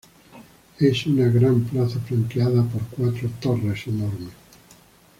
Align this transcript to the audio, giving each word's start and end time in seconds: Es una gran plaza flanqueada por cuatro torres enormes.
Es 0.79 1.05
una 1.05 1.27
gran 1.29 1.63
plaza 1.65 1.99
flanqueada 1.99 2.65
por 2.65 2.81
cuatro 2.87 3.29
torres 3.39 3.85
enormes. 3.85 4.33